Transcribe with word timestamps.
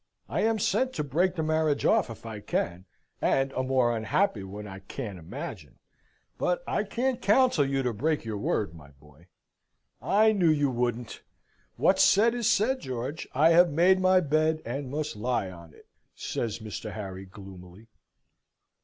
"I 0.27 0.41
am 0.41 0.57
sent 0.57 0.93
to 0.93 1.03
break 1.03 1.35
the 1.35 1.43
marriage 1.43 1.85
off, 1.85 2.09
if 2.09 2.25
I 2.25 2.39
can: 2.39 2.85
and 3.21 3.51
a 3.51 3.61
more 3.61 3.95
unhappy 3.95 4.43
one 4.43 4.65
I 4.65 4.79
can't 4.79 5.19
imagine. 5.19 5.77
But 6.39 6.63
I 6.67 6.85
can't 6.85 7.21
counsel 7.21 7.63
you 7.65 7.83
to 7.83 7.93
break 7.93 8.25
your 8.25 8.39
word, 8.39 8.73
my 8.73 8.89
boy." 8.89 9.27
"I 10.01 10.31
knew 10.31 10.49
you 10.49 10.73
couldn't! 10.73 11.21
What's 11.75 12.03
said 12.03 12.33
is 12.33 12.49
said, 12.49 12.79
George. 12.79 13.27
I 13.35 13.51
have 13.51 13.69
made 13.69 13.99
my 13.99 14.21
bed, 14.21 14.63
and 14.65 14.89
must 14.89 15.15
lie 15.15 15.51
on 15.51 15.71
it," 15.71 15.87
says 16.15 16.57
Mr. 16.57 16.93
Harry, 16.93 17.25
gloomily. 17.27 17.87